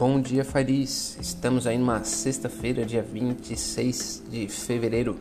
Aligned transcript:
Bom 0.00 0.18
dia, 0.18 0.46
Fariz. 0.46 1.18
Estamos 1.20 1.66
aí 1.66 1.76
numa 1.76 2.02
sexta-feira, 2.04 2.86
dia 2.86 3.02
26 3.02 4.22
de 4.30 4.48
fevereiro 4.48 5.20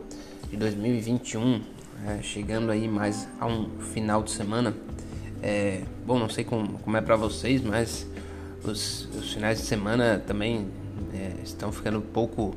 de 0.50 0.56
2021, 0.56 1.62
é, 2.08 2.22
chegando 2.22 2.72
aí 2.72 2.88
mais 2.88 3.28
a 3.42 3.46
um 3.46 3.70
final 3.94 4.24
de 4.24 4.32
semana. 4.32 4.74
É, 5.44 5.82
bom, 6.06 6.18
não 6.18 6.30
sei 6.30 6.46
como, 6.46 6.80
como 6.80 6.96
é 6.96 7.02
para 7.02 7.18
vocês, 7.18 7.62
mas 7.62 8.08
os, 8.64 9.10
os, 9.14 9.34
finais 9.34 9.60
de 9.60 9.66
semana 9.66 10.24
também 10.26 10.70
é, 11.14 11.34
estão 11.44 11.74
ficando 11.74 11.98
um 11.98 12.14
pouco, 12.14 12.56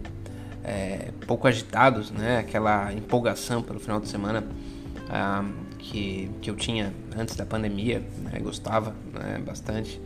é, 0.63 1.11
pouco 1.27 1.49
agitados, 1.49 2.13
né? 2.13 2.39
Aquela 2.39 2.93
empolgação 2.93 3.65
pelo 3.65 3.81
final 3.81 3.99
de 3.99 4.07
semana 4.07 4.45
ah, 5.11 5.45
que, 5.77 6.31
que 6.41 6.49
eu 6.49 6.55
tinha 6.55 6.95
antes 7.19 7.35
da 7.35 7.45
pandemia, 7.45 8.01
né? 8.23 8.39
gostava 8.39 8.95
né? 9.13 9.43
bastante 9.45 10.01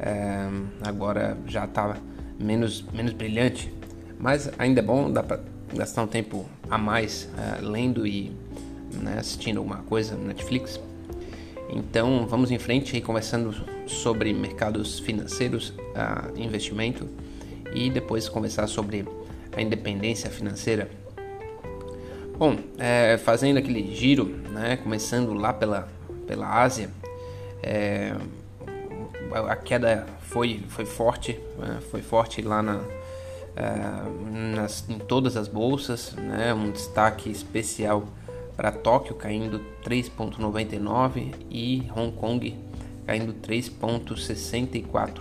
é, 0.00 0.48
agora 0.82 1.36
já 1.46 1.64
está 1.64 1.96
menos, 2.38 2.82
menos 2.92 3.12
brilhante, 3.12 3.72
mas 4.18 4.50
ainda 4.58 4.80
é 4.80 4.82
bom, 4.82 5.10
dá 5.10 5.22
para 5.22 5.40
gastar 5.74 6.02
um 6.02 6.06
tempo 6.06 6.46
a 6.68 6.78
mais 6.78 7.28
é, 7.38 7.60
lendo 7.60 8.06
e 8.06 8.32
né, 8.94 9.16
assistindo 9.18 9.58
alguma 9.58 9.78
coisa 9.78 10.14
no 10.16 10.26
Netflix. 10.26 10.80
Então 11.72 12.26
vamos 12.26 12.50
em 12.50 12.58
frente 12.58 12.96
aí 12.96 13.02
conversando 13.02 13.54
sobre 13.86 14.32
mercados 14.32 14.98
financeiros, 14.98 15.70
uh, 15.70 16.36
investimento 16.36 17.08
e 17.72 17.88
depois 17.90 18.28
conversar 18.28 18.66
sobre 18.66 19.06
a 19.56 19.62
independência 19.62 20.30
financeira. 20.30 20.90
Bom, 22.36 22.56
é, 22.78 23.18
fazendo 23.18 23.58
aquele 23.58 23.94
giro, 23.94 24.24
né, 24.50 24.78
começando 24.82 25.34
lá 25.34 25.52
pela, 25.52 25.88
pela 26.26 26.48
Ásia, 26.48 26.90
é, 27.62 28.14
a 29.34 29.56
queda 29.56 30.06
foi, 30.20 30.62
foi 30.68 30.84
forte, 30.84 31.38
né? 31.58 31.78
foi 31.90 32.02
forte 32.02 32.42
lá 32.42 32.62
na, 32.62 32.76
uh, 32.76 34.56
nas, 34.56 34.84
em 34.88 34.98
todas 34.98 35.36
as 35.36 35.48
bolsas, 35.48 36.12
né? 36.12 36.52
um 36.54 36.70
destaque 36.70 37.30
especial 37.30 38.04
para 38.56 38.70
Tóquio 38.72 39.14
caindo 39.14 39.60
3,99 39.84 41.34
e 41.50 41.88
Hong 41.96 42.12
Kong 42.16 42.58
caindo 43.06 43.32
3,64. 43.34 45.18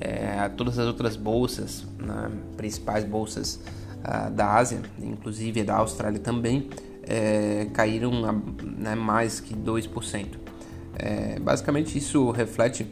É, 0.00 0.48
todas 0.56 0.78
as 0.78 0.86
outras 0.86 1.16
bolsas, 1.16 1.86
né? 1.98 2.30
principais 2.56 3.04
bolsas 3.04 3.60
uh, 4.00 4.30
da 4.30 4.54
Ásia, 4.54 4.82
inclusive 4.98 5.62
da 5.62 5.76
Austrália 5.76 6.18
também, 6.18 6.68
é, 7.06 7.68
caíram 7.72 8.10
né, 8.62 8.94
mais 8.94 9.40
que 9.40 9.54
2%. 9.54 10.26
É, 10.96 11.38
basicamente 11.40 11.98
isso 11.98 12.30
reflete 12.30 12.86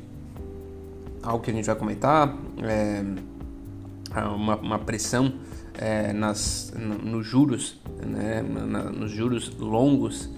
algo 1.23 1.43
que 1.43 1.51
a 1.51 1.55
gente 1.55 1.67
vai 1.67 1.77
comentar, 1.77 2.37
é, 2.63 3.03
uma, 4.35 4.57
uma, 4.57 4.79
pressão 4.79 5.33
é, 5.79 6.13
nas, 6.13 6.73
nos 6.77 7.27
juros, 7.27 7.81
né, 8.05 8.43
na, 8.43 8.85
nos 8.85 9.11
juros 9.11 9.51
longos 9.59 10.29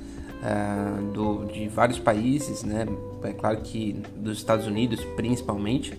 é, 0.42 1.12
do, 1.12 1.46
de 1.46 1.68
vários 1.68 1.98
países, 1.98 2.62
né, 2.62 2.86
é 3.22 3.32
claro 3.32 3.60
que 3.62 3.94
dos 4.16 4.38
Estados 4.38 4.66
Unidos 4.66 5.00
principalmente, 5.16 5.98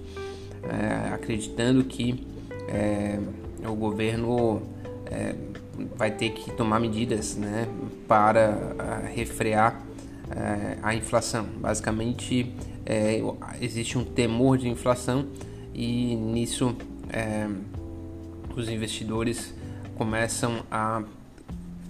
é, 0.63 1.13
acreditando 1.13 1.83
que 1.83 2.25
é, 2.67 3.19
o 3.67 3.75
governo 3.75 4.61
é, 5.07 5.35
vai 5.97 6.11
ter 6.11 6.29
que 6.29 6.51
tomar 6.51 6.79
medidas 6.79 7.35
né, 7.35 7.67
para 8.07 9.01
refrear 9.13 9.81
a 10.81 10.95
inflação. 10.95 11.45
Basicamente, 11.59 12.51
é, 12.85 13.19
existe 13.61 13.97
um 13.97 14.03
temor 14.03 14.57
de 14.57 14.69
inflação 14.69 15.27
e 15.73 16.15
nisso 16.15 16.75
é, 17.09 17.47
os 18.55 18.69
investidores 18.69 19.53
começam 19.95 20.63
a 20.71 21.03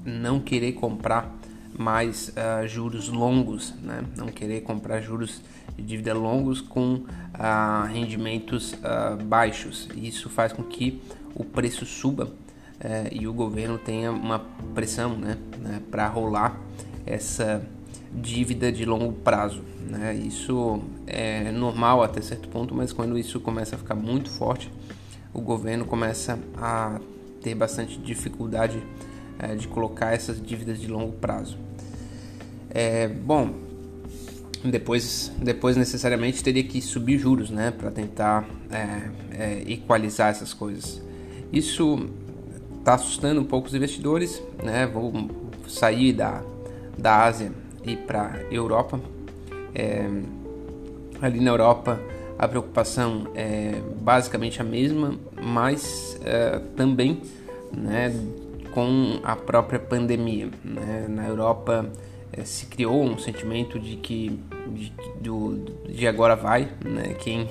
não 0.03 0.39
querer 0.39 0.73
comprar 0.73 1.33
mais 1.77 2.29
uh, 2.29 2.67
juros 2.67 3.09
longos, 3.09 3.73
né? 3.81 4.03
não 4.15 4.27
querer 4.27 4.61
comprar 4.61 5.01
juros 5.01 5.41
de 5.75 5.83
dívida 5.83 6.13
longos 6.13 6.61
com 6.61 6.93
uh, 6.93 7.85
rendimentos 7.91 8.73
uh, 8.73 9.21
baixos. 9.25 9.89
Isso 9.95 10.29
faz 10.29 10.53
com 10.53 10.63
que 10.63 11.01
o 11.35 11.43
preço 11.43 11.85
suba 11.85 12.31
eh, 12.79 13.09
e 13.11 13.27
o 13.27 13.33
governo 13.33 13.77
tenha 13.77 14.09
uma 14.09 14.39
pressão 14.73 15.17
né, 15.17 15.37
né 15.59 15.81
para 15.91 16.07
rolar 16.07 16.57
essa 17.05 17.67
dívida 18.13 18.71
de 18.71 18.85
longo 18.85 19.13
prazo. 19.13 19.61
Né? 19.89 20.15
Isso 20.15 20.81
é 21.05 21.51
normal 21.51 22.03
até 22.03 22.21
certo 22.21 22.47
ponto, 22.49 22.73
mas 22.73 22.91
quando 22.91 23.17
isso 23.17 23.39
começa 23.39 23.75
a 23.75 23.79
ficar 23.79 23.95
muito 23.95 24.29
forte, 24.29 24.71
o 25.33 25.41
governo 25.41 25.85
começa 25.85 26.39
a 26.57 26.99
ter 27.41 27.53
bastante 27.53 27.97
dificuldade 27.99 28.81
é, 29.37 29.55
de 29.55 29.67
colocar 29.67 30.13
essas 30.13 30.41
dívidas 30.41 30.79
de 30.79 30.87
longo 30.87 31.13
prazo. 31.13 31.57
É, 32.69 33.07
bom, 33.07 33.53
depois, 34.63 35.31
depois 35.37 35.77
necessariamente 35.77 36.43
teria 36.43 36.63
que 36.63 36.81
subir 36.81 37.19
juros, 37.19 37.49
né, 37.49 37.71
para 37.71 37.91
tentar 37.91 38.47
é, 38.71 39.09
é, 39.31 39.63
equalizar 39.67 40.29
essas 40.29 40.53
coisas. 40.53 41.01
Isso 41.51 42.09
está 42.79 42.95
assustando 42.95 43.41
um 43.41 43.45
pouco 43.45 43.67
os 43.67 43.73
investidores, 43.73 44.41
né? 44.63 44.85
Vou 44.85 45.11
sair 45.67 46.13
da, 46.13 46.43
da 46.97 47.23
Ásia 47.23 47.51
e 47.85 47.95
para 47.95 48.41
Europa. 48.51 48.99
É, 49.73 50.09
ali 51.21 51.39
na 51.39 51.51
Europa 51.51 51.99
a 52.37 52.47
preocupação 52.47 53.27
é 53.33 53.81
basicamente 54.01 54.61
a 54.61 54.63
mesma, 54.63 55.15
mas 55.41 56.19
é, 56.23 56.59
também 56.75 57.21
né, 57.71 58.13
com 58.73 59.19
a 59.23 59.35
própria 59.35 59.79
pandemia. 59.79 60.49
Né? 60.63 61.07
Na 61.09 61.27
Europa 61.27 61.89
é, 62.31 62.43
se 62.43 62.65
criou 62.65 63.03
um 63.03 63.17
sentimento 63.17 63.79
de 63.79 63.95
que 63.95 64.39
de, 65.21 65.31
de 65.93 66.07
agora 66.07 66.35
vai, 66.35 66.69
né? 66.83 67.13
Quem 67.13 67.47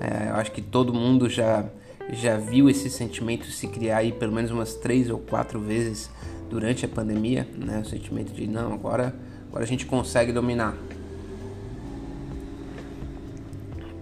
é, 0.00 0.30
eu 0.30 0.36
acho 0.36 0.52
que 0.52 0.62
todo 0.62 0.94
mundo 0.94 1.28
já 1.28 1.64
já 2.10 2.38
viu 2.38 2.70
esse 2.70 2.88
sentimento 2.88 3.44
se 3.46 3.66
criar 3.66 3.98
aí 3.98 4.12
pelo 4.12 4.32
menos 4.32 4.50
umas 4.50 4.74
três 4.74 5.10
ou 5.10 5.18
quatro 5.18 5.60
vezes 5.60 6.08
durante 6.48 6.86
a 6.86 6.88
pandemia, 6.88 7.46
né? 7.54 7.82
O 7.84 7.84
sentimento 7.84 8.32
de 8.32 8.46
não 8.46 8.72
agora 8.72 9.14
agora 9.48 9.64
a 9.64 9.66
gente 9.66 9.86
consegue 9.86 10.32
dominar. 10.32 10.76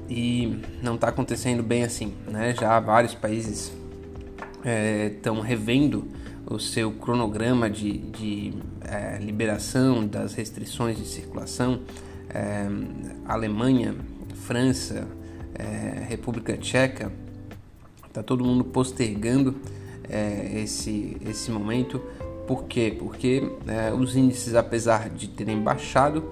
E 0.09 0.61
não 0.83 0.95
está 0.95 1.09
acontecendo 1.09 1.63
bem 1.63 1.83
assim, 1.83 2.15
né? 2.29 2.55
Já 2.55 2.79
vários 2.79 3.15
países 3.15 3.73
estão 5.13 5.39
é, 5.39 5.47
revendo 5.47 6.09
o 6.49 6.59
seu 6.61 6.93
cronograma 6.93 7.69
de, 7.69 7.99
de 7.99 8.55
é, 8.83 9.19
liberação 9.19 10.07
das 10.07 10.35
restrições 10.35 10.97
de 10.97 11.05
circulação. 11.05 11.81
É, 12.31 12.67
Alemanha, 13.27 13.95
França, 14.35 15.09
é, 15.55 16.05
República 16.09 16.57
Tcheca, 16.57 17.13
está 18.07 18.23
todo 18.23 18.45
mundo 18.45 18.65
postergando 18.65 19.57
é, 20.09 20.61
esse, 20.63 21.17
esse 21.27 21.51
momento 21.51 22.01
por 22.47 22.65
quê? 22.65 22.95
Porque 22.97 23.51
é, 23.67 23.93
os 23.93 24.15
índices, 24.15 24.55
apesar 24.55 25.11
de 25.11 25.29
terem 25.29 25.61
baixado, 25.61 26.25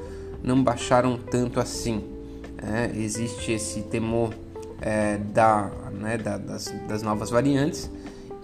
não 0.42 0.62
baixaram 0.62 1.18
tanto 1.18 1.58
assim. 1.58 2.02
É, 2.58 2.96
existe 2.96 3.52
esse 3.52 3.82
temor 3.82 4.32
é, 4.80 5.18
da, 5.18 5.70
né, 5.92 6.16
da, 6.16 6.38
das, 6.38 6.72
das, 6.88 7.02
novas 7.02 7.30
variantes 7.30 7.90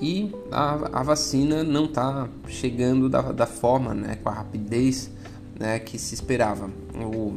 e 0.01 0.31
a, 0.51 1.01
a 1.01 1.03
vacina 1.03 1.63
não 1.63 1.85
está 1.85 2.29
chegando 2.49 3.09
da, 3.09 3.21
da, 3.33 3.47
forma, 3.47 3.95
né, 3.95 4.19
com 4.23 4.29
a 4.29 4.33
rapidez 4.33 5.11
né, 5.59 5.79
que 5.79 5.99
se 5.99 6.15
esperava. 6.15 6.71
O, 6.95 7.35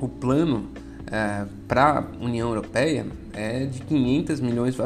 o 0.00 0.08
plano 0.08 0.68
é, 1.10 1.46
para 1.68 2.00
a 2.00 2.24
União 2.24 2.48
Europeia 2.48 3.06
é 3.32 3.64
de 3.64 3.80
500 3.80 4.40
milhões 4.40 4.76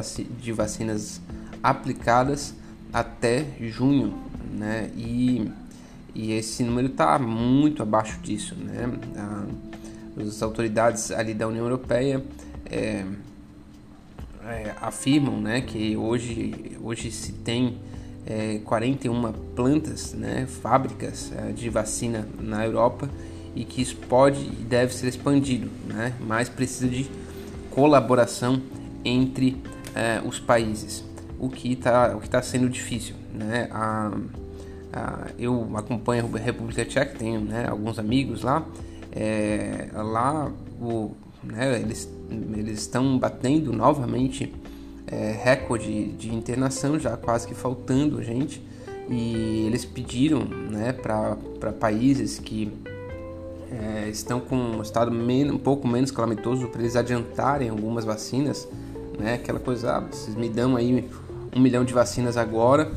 de 0.40 0.52
vacinas 0.52 1.20
aplicadas 1.62 2.54
até 2.92 3.46
junho 3.60 4.29
né? 4.52 4.90
E, 4.96 5.50
e 6.14 6.32
esse 6.32 6.62
número 6.62 6.88
está 6.88 7.18
muito 7.18 7.82
abaixo 7.82 8.18
disso, 8.20 8.54
né? 8.54 8.90
as 10.18 10.42
autoridades 10.42 11.10
ali 11.10 11.34
da 11.34 11.46
União 11.46 11.64
Europeia 11.64 12.22
é, 12.66 13.04
é, 14.44 14.74
afirmam, 14.80 15.40
né, 15.40 15.60
que 15.60 15.96
hoje 15.96 16.76
hoje 16.82 17.10
se 17.10 17.32
tem 17.32 17.78
é, 18.26 18.58
41 18.64 19.32
plantas, 19.54 20.12
né, 20.12 20.46
fábricas 20.46 21.32
é, 21.36 21.52
de 21.52 21.68
vacina 21.68 22.26
na 22.38 22.64
Europa 22.64 23.08
e 23.54 23.64
que 23.64 23.82
isso 23.82 23.96
pode 23.96 24.40
e 24.40 24.64
deve 24.68 24.94
ser 24.94 25.08
expandido, 25.08 25.68
né? 25.84 26.12
Mas 26.20 26.48
precisa 26.48 26.86
de 26.86 27.10
colaboração 27.70 28.62
entre 29.04 29.60
é, 29.92 30.22
os 30.24 30.38
países, 30.38 31.04
o 31.36 31.48
que 31.48 31.72
está 31.72 32.14
o 32.14 32.20
que 32.20 32.26
está 32.26 32.40
sendo 32.42 32.68
difícil, 32.68 33.16
né? 33.32 33.68
A, 33.70 34.12
ah, 34.92 35.28
eu 35.38 35.68
acompanho 35.76 36.28
a 36.34 36.38
República 36.38 36.84
Tcheca, 36.84 37.16
tenho 37.16 37.40
né, 37.40 37.66
alguns 37.68 37.98
amigos 37.98 38.42
lá. 38.42 38.64
É, 39.12 39.88
lá 39.94 40.50
o, 40.80 41.12
né? 41.42 41.80
Eles, 41.80 42.08
eles 42.56 42.80
estão 42.80 43.18
batendo 43.18 43.72
novamente 43.72 44.52
é, 45.06 45.32
recorde 45.42 46.12
de 46.12 46.34
internação, 46.34 46.98
já 46.98 47.16
quase 47.16 47.46
que 47.46 47.54
faltando 47.54 48.22
gente. 48.22 48.62
E 49.08 49.66
eles 49.66 49.84
pediram 49.84 50.44
né, 50.44 50.92
para 50.92 51.36
países 51.78 52.38
que 52.38 52.72
é, 53.70 54.08
estão 54.08 54.40
com 54.40 54.56
um 54.56 54.82
estado 54.82 55.10
um 55.10 55.58
pouco 55.58 55.86
menos 55.86 56.10
calamitoso 56.10 56.68
para 56.68 56.80
eles 56.80 56.96
adiantarem 56.96 57.68
algumas 57.68 58.04
vacinas, 58.04 58.68
né? 59.18 59.34
Aquela 59.34 59.60
coisa, 59.60 59.96
ah, 59.96 60.00
vocês 60.00 60.36
me 60.36 60.48
dão 60.48 60.76
aí 60.76 61.08
um 61.54 61.60
milhão 61.60 61.84
de 61.84 61.92
vacinas 61.92 62.36
agora 62.36 62.90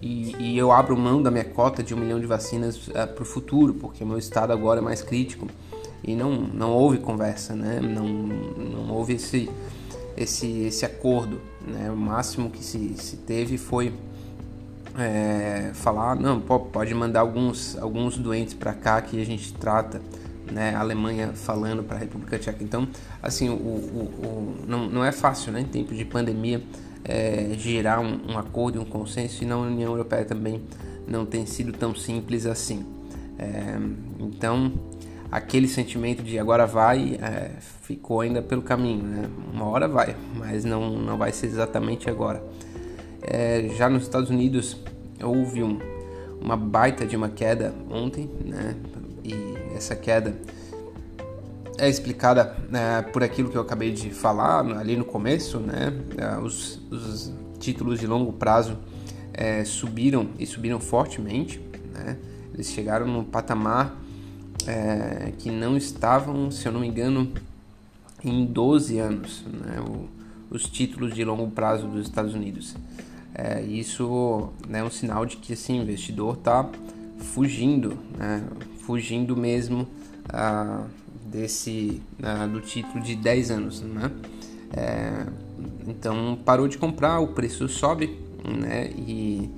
e, 0.00 0.36
e 0.38 0.58
eu 0.58 0.70
abro 0.70 0.96
mão 0.96 1.22
da 1.22 1.30
minha 1.30 1.44
cota 1.44 1.82
de 1.82 1.94
um 1.94 1.98
milhão 1.98 2.20
de 2.20 2.26
vacinas 2.26 2.90
é, 2.94 3.06
para 3.06 3.22
o 3.22 3.26
futuro, 3.26 3.74
porque 3.74 4.04
meu 4.04 4.18
estado 4.18 4.52
agora 4.52 4.80
é 4.80 4.82
mais 4.82 5.02
crítico 5.02 5.46
e 6.04 6.14
não, 6.14 6.32
não 6.32 6.70
houve 6.72 6.98
conversa, 6.98 7.54
né? 7.54 7.80
Não, 7.80 8.06
não 8.06 8.90
houve 8.94 9.14
esse, 9.14 9.50
esse, 10.16 10.64
esse 10.64 10.84
acordo, 10.84 11.40
né? 11.66 11.90
O 11.90 11.96
máximo 11.96 12.50
que 12.50 12.62
se, 12.62 12.94
se 12.96 13.16
teve 13.16 13.56
foi 13.56 13.92
é, 14.98 15.70
falar, 15.74 16.14
não, 16.14 16.40
pode 16.40 16.94
mandar 16.94 17.20
alguns, 17.20 17.76
alguns 17.78 18.16
doentes 18.16 18.54
para 18.54 18.72
cá 18.72 19.00
que 19.00 19.20
a 19.20 19.24
gente 19.24 19.52
trata, 19.54 20.00
né? 20.50 20.74
A 20.74 20.80
Alemanha 20.80 21.32
falando 21.34 21.82
para 21.82 21.96
a 21.96 22.00
República 22.00 22.38
Tcheca. 22.38 22.62
Então, 22.62 22.86
assim, 23.22 23.48
o, 23.48 23.54
o, 23.54 23.56
o, 23.56 24.56
não, 24.66 24.88
não 24.88 25.04
é 25.04 25.10
fácil, 25.10 25.52
né? 25.52 25.60
Em 25.60 25.64
tempo 25.64 25.94
de 25.94 26.04
pandemia, 26.04 26.62
é, 27.04 27.50
gerar 27.56 28.00
um, 28.00 28.32
um, 28.32 28.38
acordo 28.38 28.78
e 28.78 28.80
um 28.80 28.84
consenso 28.84 29.42
e 29.42 29.46
na 29.46 29.56
União 29.56 29.92
Europeia 29.92 30.24
também 30.24 30.62
não 31.06 31.24
tem 31.24 31.46
sido 31.46 31.72
tão 31.72 31.94
simples 31.94 32.46
assim. 32.46 32.84
É, 33.38 33.78
então, 34.18 34.72
aquele 35.30 35.68
sentimento 35.68 36.22
de 36.22 36.38
agora 36.38 36.66
vai 36.66 37.18
é, 37.20 37.50
ficou 37.82 38.20
ainda 38.20 38.42
pelo 38.42 38.62
caminho, 38.62 39.04
né? 39.04 39.28
Uma 39.52 39.66
hora 39.66 39.86
vai, 39.86 40.16
mas 40.34 40.64
não, 40.64 40.90
não 40.98 41.16
vai 41.16 41.32
ser 41.32 41.46
exatamente 41.46 42.10
agora. 42.10 42.42
É, 43.22 43.68
já 43.76 43.88
nos 43.88 44.02
Estados 44.02 44.30
Unidos 44.30 44.76
houve 45.22 45.62
um, 45.62 45.78
uma 46.40 46.56
baita 46.56 47.06
de 47.06 47.16
uma 47.16 47.28
queda 47.28 47.74
ontem, 47.90 48.28
né? 48.44 48.74
E 49.24 49.34
essa 49.74 49.94
queda 49.94 50.36
é 51.78 51.88
explicada 51.88 52.56
né, 52.70 53.02
por 53.02 53.22
aquilo 53.22 53.50
que 53.50 53.56
eu 53.56 53.62
acabei 53.62 53.92
de 53.92 54.10
falar 54.10 54.64
ali 54.78 54.96
no 54.96 55.04
começo, 55.04 55.58
né? 55.58 55.92
É, 56.16 56.38
os, 56.38 56.80
os 56.90 57.32
títulos 57.58 58.00
de 58.00 58.06
longo 58.06 58.32
prazo 58.32 58.78
é, 59.32 59.64
subiram 59.64 60.28
e 60.38 60.46
subiram 60.46 60.80
fortemente, 60.80 61.60
né? 61.92 62.16
Eles 62.54 62.70
chegaram 62.70 63.06
num 63.06 63.24
patamar 63.24 63.94
é, 64.66 65.32
que 65.38 65.50
não 65.50 65.76
estavam, 65.76 66.50
se 66.50 66.66
eu 66.66 66.72
não 66.72 66.80
me 66.80 66.88
engano, 66.88 67.32
em 68.24 68.46
12 68.46 68.98
anos, 68.98 69.44
né? 69.46 69.80
O, 69.80 70.08
os 70.48 70.68
títulos 70.68 71.14
de 71.14 71.24
longo 71.24 71.50
prazo 71.50 71.86
dos 71.86 72.06
Estados 72.06 72.34
Unidos. 72.34 72.74
É, 73.34 73.60
isso 73.60 74.50
né, 74.66 74.78
é 74.78 74.84
um 74.84 74.90
sinal 74.90 75.26
de 75.26 75.36
que 75.36 75.52
assim, 75.52 75.78
o 75.78 75.82
investidor 75.82 76.36
está 76.36 76.66
fugindo, 77.18 77.98
né? 78.16 78.42
fugindo 78.78 79.36
mesmo. 79.36 79.86
Ah, 80.28 80.84
desse 81.36 82.00
uh, 82.18 82.48
do 82.48 82.60
título 82.62 83.02
de 83.04 83.14
10 83.14 83.50
anos, 83.50 83.82
né? 83.82 84.10
É, 84.74 85.26
então 85.86 86.38
parou 86.44 86.66
de 86.66 86.78
comprar, 86.78 87.20
o 87.20 87.28
preço 87.28 87.68
sobe, 87.68 88.18
né? 88.42 88.90
E, 88.96 89.50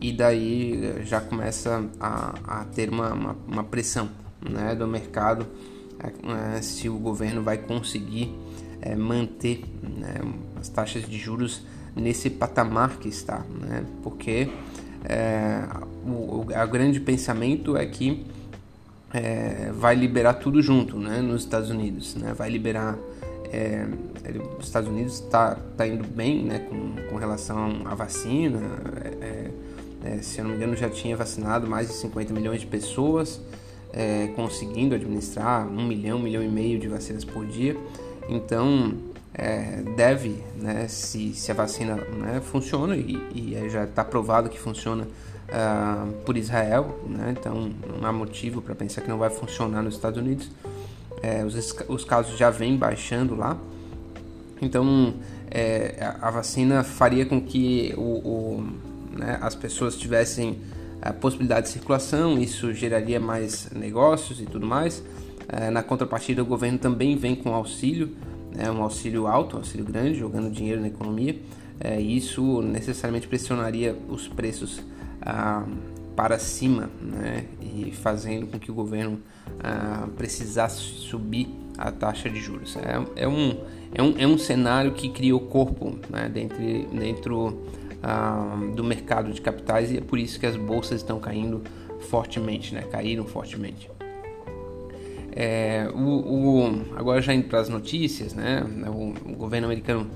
e 0.00 0.12
daí 0.12 1.04
já 1.04 1.20
começa 1.20 1.84
a, 2.00 2.60
a 2.60 2.64
ter 2.64 2.88
uma, 2.88 3.12
uma, 3.12 3.36
uma, 3.46 3.64
pressão 3.64 4.08
né, 4.40 4.74
do 4.74 4.86
mercado 4.86 5.46
é, 6.00 6.62
se 6.62 6.88
o 6.88 6.98
governo 6.98 7.42
vai 7.42 7.58
conseguir 7.58 8.32
é, 8.80 8.96
manter 8.96 9.64
né, 9.82 10.14
as 10.58 10.68
taxas 10.68 11.02
de 11.02 11.18
juros 11.18 11.62
nesse 11.94 12.30
patamar 12.30 12.96
que 12.98 13.08
está, 13.08 13.44
né? 13.60 13.84
Porque 14.02 14.48
o, 16.04 16.10
o 16.10 16.46
a 16.54 16.66
grande 16.66 17.00
pensamento 17.00 17.76
é 17.76 17.86
que 17.86 18.26
é, 19.12 19.70
vai 19.72 19.94
liberar 19.94 20.34
tudo 20.34 20.60
junto 20.62 20.98
né, 20.98 21.20
nos 21.20 21.42
Estados 21.42 21.70
Unidos. 21.70 22.14
Né, 22.14 22.34
vai 22.34 22.50
liberar. 22.50 22.96
É, 23.50 23.86
os 24.58 24.66
Estados 24.66 24.88
Unidos 24.88 25.14
está 25.14 25.54
tá 25.76 25.86
indo 25.86 26.06
bem 26.06 26.44
né, 26.44 26.58
com, 26.58 26.96
com 27.08 27.16
relação 27.16 27.80
à 27.86 27.94
vacina. 27.94 28.60
É, 29.20 29.50
é, 30.04 30.22
se 30.22 30.38
eu 30.38 30.44
não 30.44 30.52
me 30.52 30.56
engano, 30.56 30.76
já 30.76 30.88
tinha 30.88 31.16
vacinado 31.16 31.66
mais 31.66 31.88
de 31.88 31.94
50 31.94 32.32
milhões 32.32 32.60
de 32.60 32.66
pessoas, 32.66 33.40
é, 33.92 34.28
conseguindo 34.36 34.94
administrar 34.94 35.66
um 35.66 35.86
milhão, 35.86 36.18
um 36.18 36.22
milhão 36.22 36.42
e 36.42 36.48
meio 36.48 36.78
de 36.78 36.88
vacinas 36.88 37.24
por 37.24 37.46
dia. 37.46 37.76
Então, 38.28 38.94
é, 39.34 39.82
deve, 39.96 40.42
né, 40.56 40.86
se, 40.88 41.32
se 41.34 41.50
a 41.50 41.54
vacina 41.54 41.96
né, 41.96 42.40
funciona, 42.40 42.96
e, 42.96 43.16
e 43.34 43.68
já 43.70 43.84
está 43.84 44.04
provado 44.04 44.48
que 44.48 44.58
funciona 44.58 45.06
uh, 45.48 46.12
por 46.24 46.36
Israel, 46.36 46.98
né? 47.06 47.34
então 47.38 47.70
não 48.00 48.08
há 48.08 48.12
motivo 48.12 48.60
para 48.60 48.74
pensar 48.74 49.00
que 49.00 49.08
não 49.08 49.18
vai 49.18 49.30
funcionar 49.30 49.82
nos 49.82 49.94
Estados 49.94 50.18
Unidos. 50.18 50.50
É, 51.22 51.44
os, 51.44 51.74
os 51.88 52.04
casos 52.04 52.38
já 52.38 52.48
vêm 52.48 52.76
baixando 52.76 53.34
lá, 53.34 53.56
então 54.62 55.14
é, 55.50 55.96
a 56.20 56.30
vacina 56.30 56.84
faria 56.84 57.26
com 57.26 57.40
que 57.40 57.92
o, 57.96 58.00
o 58.00 58.66
né, 59.16 59.38
as 59.40 59.54
pessoas 59.54 59.96
tivessem 59.96 60.58
a 61.02 61.12
possibilidade 61.12 61.66
de 61.66 61.72
circulação, 61.72 62.38
isso 62.38 62.72
geraria 62.72 63.18
mais 63.18 63.70
negócios 63.70 64.40
e 64.40 64.46
tudo 64.46 64.66
mais. 64.66 65.02
É, 65.48 65.70
na 65.70 65.82
contrapartida, 65.82 66.42
o 66.42 66.46
governo 66.46 66.78
também 66.78 67.16
vem 67.16 67.34
com 67.34 67.54
auxílio, 67.54 68.14
né, 68.54 68.70
um 68.70 68.82
auxílio 68.82 69.26
alto, 69.26 69.56
um 69.56 69.60
auxílio 69.60 69.84
grande, 69.84 70.18
jogando 70.18 70.50
dinheiro 70.50 70.80
na 70.80 70.88
economia. 70.88 71.36
É, 71.80 72.00
isso 72.00 72.60
necessariamente 72.62 73.28
pressionaria 73.28 73.96
os 74.08 74.26
preços 74.26 74.80
ah, 75.28 75.62
para 76.16 76.38
cima, 76.38 76.90
né? 77.02 77.44
E 77.60 77.92
fazendo 77.92 78.46
com 78.46 78.58
que 78.58 78.70
o 78.70 78.74
governo 78.74 79.20
ah, 79.60 80.08
precisasse 80.16 80.80
subir 80.80 81.48
a 81.76 81.92
taxa 81.92 82.28
de 82.30 82.40
juros. 82.40 82.76
É, 82.76 83.22
é, 83.24 83.28
um, 83.28 83.56
é, 83.94 84.02
um, 84.02 84.14
é 84.18 84.26
um 84.26 84.38
cenário 84.38 84.92
que 84.92 85.10
criou 85.10 85.38
corpo 85.38 85.96
né? 86.10 86.28
dentro, 86.28 86.58
dentro 86.92 87.62
ah, 88.02 88.58
do 88.74 88.82
mercado 88.82 89.30
de 89.30 89.40
capitais 89.40 89.92
e 89.92 89.98
é 89.98 90.00
por 90.00 90.18
isso 90.18 90.40
que 90.40 90.46
as 90.46 90.56
bolsas 90.56 91.02
estão 91.02 91.20
caindo 91.20 91.62
fortemente, 92.08 92.74
né? 92.74 92.82
Caíram 92.90 93.24
fortemente. 93.24 93.90
É, 95.36 95.88
o, 95.94 96.00
o, 96.00 96.96
agora 96.96 97.20
já 97.20 97.32
indo 97.32 97.46
para 97.46 97.60
as 97.60 97.68
notícias, 97.68 98.34
né? 98.34 98.64
O, 98.88 99.30
o 99.30 99.36
governo 99.36 99.66
americano 99.66 100.10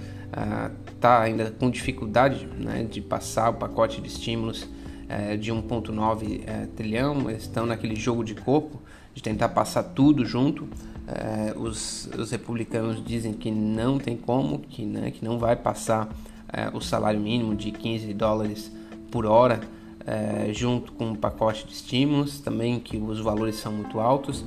está 0.96 1.18
ah, 1.18 1.22
ainda 1.22 1.50
com 1.50 1.70
dificuldade 1.70 2.48
né, 2.58 2.86
de 2.90 3.02
passar 3.02 3.50
o 3.50 3.54
pacote 3.54 4.00
de 4.00 4.08
estímulos 4.08 4.66
é, 5.12 5.36
de 5.36 5.52
1,9 5.52 6.42
é, 6.46 6.66
trilhão, 6.74 7.30
estão 7.30 7.66
naquele 7.66 7.94
jogo 7.94 8.24
de 8.24 8.34
corpo 8.34 8.80
de 9.14 9.22
tentar 9.22 9.50
passar 9.50 9.82
tudo 9.82 10.24
junto. 10.24 10.66
É, 11.06 11.52
os, 11.56 12.08
os, 12.18 12.30
republicanos 12.30 13.04
dizem 13.04 13.34
que 13.34 13.50
não 13.50 13.98
tem 13.98 14.16
como, 14.16 14.60
que, 14.60 14.86
né, 14.86 15.10
que 15.10 15.22
não 15.22 15.38
vai 15.38 15.54
passar 15.54 16.08
é, 16.50 16.70
o 16.72 16.80
salário 16.80 17.20
mínimo 17.20 17.54
de 17.54 17.70
15 17.70 18.14
dólares 18.14 18.72
por 19.10 19.26
hora 19.26 19.60
é, 20.06 20.52
junto 20.52 20.92
com 20.92 21.10
um 21.10 21.14
pacote 21.14 21.66
de 21.66 21.72
estímulos, 21.72 22.40
também 22.40 22.80
que 22.80 22.96
os 22.96 23.20
valores 23.20 23.56
são 23.56 23.72
muito 23.72 24.00
altos 24.00 24.44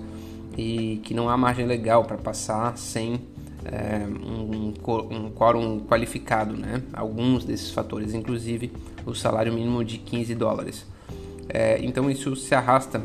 e 0.57 0.99
que 1.03 1.13
não 1.13 1.29
há 1.29 1.37
margem 1.37 1.65
legal 1.65 2.05
para 2.05 2.17
passar 2.17 2.77
sem 2.77 3.19
é, 3.65 4.05
um, 4.07 4.73
um 5.11 5.31
quórum 5.31 5.81
qualificado, 5.81 6.55
né? 6.55 6.81
alguns 6.93 7.43
desses 7.45 7.71
fatores, 7.71 8.13
inclusive 8.13 8.71
o 9.05 9.13
salário 9.13 9.53
mínimo 9.53 9.83
de 9.83 9.97
15 9.97 10.35
dólares. 10.35 10.85
É, 11.49 11.79
então 11.83 12.09
isso 12.09 12.35
se 12.35 12.55
arrasta 12.55 13.01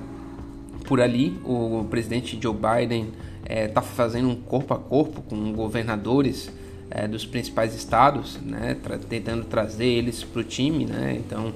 por 0.86 1.00
ali. 1.00 1.38
O 1.44 1.86
presidente 1.90 2.38
Joe 2.40 2.54
Biden 2.54 3.08
está 3.42 3.54
é, 3.54 3.68
tá 3.68 3.82
fazendo 3.82 4.28
um 4.28 4.36
corpo 4.36 4.74
a 4.74 4.78
corpo 4.78 5.22
com 5.22 5.52
governadores 5.52 6.50
é, 6.90 7.06
dos 7.06 7.24
principais 7.24 7.74
estados, 7.74 8.38
né? 8.40 8.76
Tra 8.82 8.98
tentando 8.98 9.44
trazer 9.44 9.86
eles 9.86 10.24
para 10.24 10.40
o 10.40 10.44
time. 10.44 10.86
Né? 10.86 11.20
Então 11.24 11.52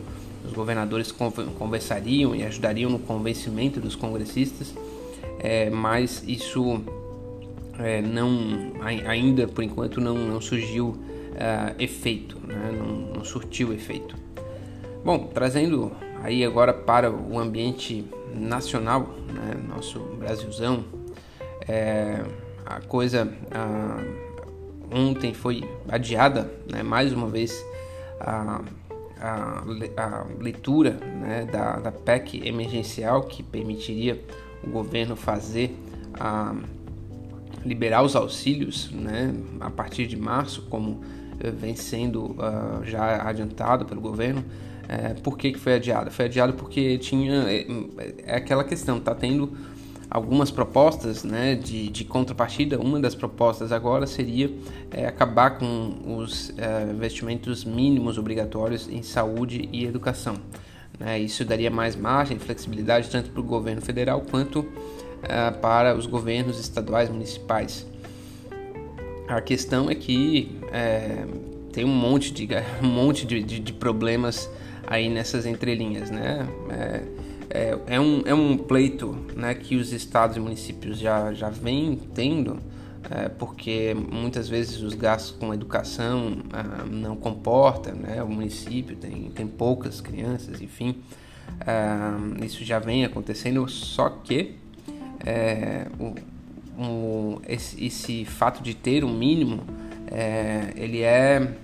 os 0.46 0.52
governadores 0.52 1.10
conversariam 1.58 2.34
e 2.34 2.44
ajudariam 2.44 2.90
no 2.90 2.98
convencimento 2.98 3.80
dos 3.80 3.96
congressistas, 3.96 4.74
é, 5.38 5.70
mas 5.70 6.22
isso 6.26 6.82
é, 7.78 8.02
não 8.02 8.72
ainda 9.06 9.48
por 9.48 9.64
enquanto 9.64 10.00
não, 10.00 10.14
não 10.14 10.40
surgiu 10.40 10.96
uh, 11.34 11.74
efeito, 11.78 12.40
né? 12.46 12.70
não, 12.76 13.14
não, 13.14 13.24
surtiu 13.24 13.72
efeito. 13.72 14.16
Bom, 15.04 15.30
trazendo 15.32 15.92
aí 16.22 16.44
agora 16.44 16.72
para 16.72 17.10
o 17.10 17.38
ambiente 17.38 18.04
nacional, 18.34 19.14
né? 19.32 19.54
nosso 19.68 19.98
Brasilzão, 20.18 20.84
é, 21.66 22.22
a 22.64 22.80
coisa 22.80 23.32
ontem 24.90 25.34
foi 25.34 25.68
adiada, 25.88 26.50
né? 26.70 26.82
mais 26.82 27.12
uma 27.12 27.28
vez 27.28 27.64
a, 28.20 28.62
a, 29.20 29.64
a 29.96 30.26
leitura 30.40 30.92
né? 30.92 31.46
da, 31.50 31.80
da 31.80 31.92
PEC 31.92 32.46
emergencial 32.46 33.22
que 33.24 33.42
permitiria 33.42 34.22
o 34.62 34.70
governo 34.70 35.14
fazer 35.14 35.76
a 36.18 36.54
liberar 37.64 38.02
os 38.02 38.14
auxílios 38.14 38.90
né, 38.92 39.34
a 39.60 39.70
partir 39.70 40.06
de 40.06 40.16
março, 40.16 40.62
como 40.68 41.02
vem 41.52 41.74
sendo 41.74 42.32
uh, 42.32 42.84
já 42.84 43.28
adiantado 43.28 43.84
pelo 43.84 44.00
governo. 44.00 44.44
É, 44.88 45.14
por 45.14 45.38
que, 45.38 45.52
que 45.52 45.58
foi 45.58 45.74
adiado? 45.74 46.10
Foi 46.10 46.26
adiado 46.26 46.52
porque 46.52 46.98
tinha 46.98 47.44
é, 47.48 47.66
é 48.24 48.36
aquela 48.36 48.62
questão, 48.62 49.00
tá 49.00 49.14
tendo 49.14 49.52
algumas 50.10 50.50
propostas 50.50 51.24
né, 51.24 51.54
de, 51.54 51.88
de, 51.88 52.04
contrapartida. 52.04 52.78
Uma 52.78 53.00
das 53.00 53.14
propostas 53.14 53.72
agora 53.72 54.06
seria 54.06 54.54
é, 54.90 55.06
acabar 55.06 55.58
com 55.58 56.18
os 56.18 56.52
investimentos 56.90 57.64
mínimos 57.64 58.18
obrigatórios 58.18 58.88
em 58.88 59.02
saúde 59.02 59.68
e 59.72 59.84
educação. 59.84 60.36
Né? 61.00 61.18
Isso 61.18 61.44
daria 61.44 61.70
mais 61.70 61.96
margem, 61.96 62.38
flexibilidade 62.38 63.10
tanto 63.10 63.30
para 63.30 63.40
o 63.40 63.44
governo 63.44 63.80
federal 63.80 64.20
quanto 64.20 64.64
para 65.62 65.96
os 65.96 66.04
governos 66.06 66.60
estaduais 66.60 67.08
municipais. 67.08 67.86
A 69.28 69.40
questão 69.40 69.90
é 69.90 69.94
que 69.94 70.58
é, 70.72 71.24
tem 71.72 71.84
um 71.84 71.94
monte 71.94 72.32
de, 72.32 72.48
um 72.82 72.86
monte 72.86 73.26
de, 73.26 73.42
de, 73.42 73.58
de 73.58 73.72
problemas 73.72 74.50
aí 74.86 75.08
nessas 75.08 75.46
entrelinhas, 75.46 76.10
né? 76.10 76.46
É, 76.70 77.24
é, 77.50 77.78
é, 77.86 78.00
um, 78.00 78.22
é 78.26 78.34
um 78.34 78.56
pleito 78.56 79.16
né, 79.36 79.54
que 79.54 79.76
os 79.76 79.92
estados 79.92 80.36
e 80.36 80.40
municípios 80.40 80.98
já, 80.98 81.32
já 81.32 81.48
vêm 81.48 82.00
tendo, 82.12 82.58
é, 83.08 83.28
porque 83.28 83.94
muitas 83.94 84.48
vezes 84.48 84.82
os 84.82 84.94
gastos 84.94 85.36
com 85.38 85.54
educação 85.54 86.38
ah, 86.52 86.84
não 86.84 87.14
comporta, 87.16 87.92
né? 87.92 88.22
O 88.22 88.28
município 88.28 88.96
tem, 88.96 89.30
tem 89.30 89.46
poucas 89.46 90.00
crianças, 90.00 90.60
enfim, 90.60 90.96
ah, 91.60 92.18
isso 92.42 92.64
já 92.64 92.78
vem 92.78 93.04
acontecendo, 93.04 93.68
só 93.68 94.08
que 94.08 94.56
é, 95.24 95.86
o, 96.78 97.40
esse, 97.48 97.84
esse 97.84 98.24
fato 98.24 98.62
de 98.62 98.74
ter 98.74 99.04
um 99.04 99.12
mínimo, 99.12 99.62
é, 100.10 100.72
ele 100.76 101.02
é 101.02 101.56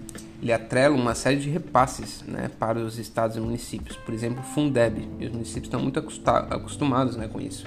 ele 0.43 0.53
atrela 0.53 0.97
uma 0.97 1.15
série 1.15 1.37
de 1.37 1.51
repasses 1.51 2.25
né, 2.27 2.51
para 2.59 2.79
os 2.79 2.99
estados 2.99 3.37
e 3.37 3.41
municípios. 3.41 3.97
Por 3.99 4.15
exemplo, 4.15 4.43
Fundeb, 4.43 5.07
e 5.19 5.27
os 5.27 5.33
municípios 5.33 5.67
estão 5.67 5.81
muito 5.81 5.99
acostumados 5.99 7.15
né, 7.17 7.29
com 7.29 7.39
isso. 7.39 7.67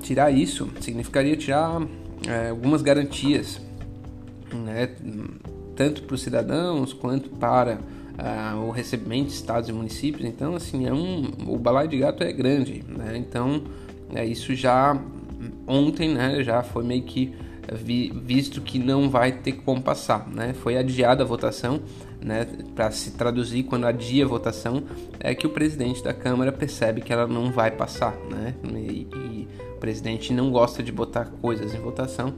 Tirar 0.00 0.30
isso 0.30 0.70
significaria 0.80 1.36
tirar 1.36 1.82
é, 2.26 2.48
algumas 2.48 2.80
garantias, 2.80 3.60
né, 4.50 4.94
tanto 5.74 6.04
para 6.04 6.14
os 6.14 6.22
cidadãos 6.22 6.94
quanto 6.94 7.28
para 7.30 7.78
uh, 8.16 8.66
o 8.66 8.70
recebimento 8.70 9.28
de 9.28 9.34
estados 9.34 9.68
e 9.68 9.72
municípios. 9.72 10.24
Então, 10.24 10.54
assim, 10.54 10.86
é 10.86 10.92
um, 10.92 11.30
o 11.46 11.58
balaio 11.58 11.88
de 11.88 11.98
gato 11.98 12.22
é 12.22 12.32
grande. 12.32 12.82
Né? 12.88 13.16
Então, 13.16 13.62
é, 14.14 14.24
isso 14.24 14.54
já 14.54 14.98
ontem 15.66 16.14
né, 16.14 16.42
já 16.42 16.62
foi 16.62 16.84
meio 16.84 17.02
que 17.02 17.34
visto 17.74 18.60
que 18.60 18.78
não 18.78 19.10
vai 19.10 19.32
ter 19.32 19.52
como 19.52 19.82
passar. 19.82 20.28
Né? 20.28 20.54
Foi 20.54 20.76
adiada 20.76 21.24
a 21.24 21.26
votação, 21.26 21.80
né, 22.20 22.46
para 22.74 22.90
se 22.90 23.12
traduzir 23.12 23.64
quando 23.64 23.86
adia 23.86 24.24
a 24.24 24.28
votação, 24.28 24.84
é 25.18 25.34
que 25.34 25.46
o 25.46 25.50
presidente 25.50 26.02
da 26.02 26.14
Câmara 26.14 26.52
percebe 26.52 27.00
que 27.00 27.12
ela 27.12 27.26
não 27.26 27.50
vai 27.50 27.70
passar. 27.70 28.14
Né? 28.30 28.54
E, 28.72 29.08
e 29.12 29.48
o 29.74 29.78
presidente 29.78 30.32
não 30.32 30.50
gosta 30.50 30.82
de 30.82 30.92
botar 30.92 31.26
coisas 31.42 31.74
em 31.74 31.80
votação 31.80 32.34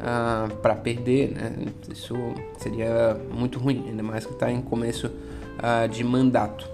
ah, 0.00 0.48
para 0.60 0.74
perder. 0.74 1.30
Né? 1.30 1.66
Isso 1.92 2.14
seria 2.58 3.16
muito 3.32 3.58
ruim, 3.58 3.84
ainda 3.88 4.02
mais 4.02 4.26
que 4.26 4.32
está 4.32 4.50
em 4.50 4.60
começo 4.60 5.10
ah, 5.58 5.86
de 5.86 6.02
mandato. 6.02 6.68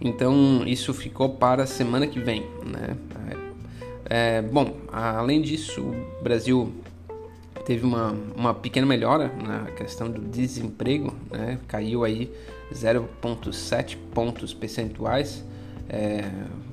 Então 0.00 0.62
isso 0.64 0.94
ficou 0.94 1.30
para 1.30 1.64
a 1.64 1.66
semana 1.66 2.06
que 2.06 2.20
vem, 2.20 2.46
né? 2.64 2.96
É, 4.10 4.40
bom, 4.40 4.76
além 4.90 5.42
disso, 5.42 5.82
o 5.82 6.22
Brasil 6.22 6.72
teve 7.66 7.84
uma, 7.84 8.16
uma 8.34 8.54
pequena 8.54 8.86
melhora 8.86 9.30
na 9.44 9.66
questão 9.72 10.10
do 10.10 10.22
desemprego, 10.22 11.14
né? 11.30 11.58
caiu 11.68 12.04
aí 12.04 12.32
0,7 12.72 13.98
pontos 14.14 14.54
percentuais, 14.54 15.44
é, 15.88 16.24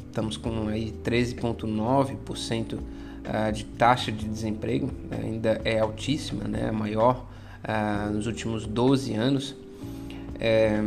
estamos 0.08 0.38
com 0.38 0.70
aí 0.70 0.94
13,9% 1.04 2.80
ah, 3.26 3.52
de 3.52 3.66
taxa 3.66 4.12
de 4.12 4.26
desemprego, 4.26 4.90
ainda 5.12 5.60
é 5.66 5.80
altíssima, 5.80 6.46
né? 6.46 6.70
a 6.70 6.72
maior 6.72 7.26
uh, 7.66 8.14
nos 8.14 8.28
últimos 8.28 8.66
12 8.66 9.14
anos. 9.14 9.56
É, 10.40 10.82